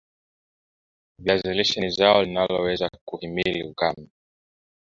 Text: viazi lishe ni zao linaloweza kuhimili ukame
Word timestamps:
viazi 1.19 1.53
lishe 1.53 1.81
ni 1.81 1.89
zao 1.89 2.23
linaloweza 2.23 2.89
kuhimili 3.05 3.63
ukame 3.63 4.07